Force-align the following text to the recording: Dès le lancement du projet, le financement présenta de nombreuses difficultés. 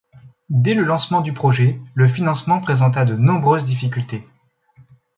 Dès 0.49 0.73
le 0.73 0.83
lancement 0.83 1.21
du 1.21 1.31
projet, 1.31 1.79
le 1.93 2.07
financement 2.07 2.59
présenta 2.59 3.05
de 3.05 3.13
nombreuses 3.15 3.65
difficultés. 3.65 4.27